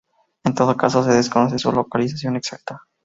[0.43, 2.87] En todo caso, se desconoce su localización exacta.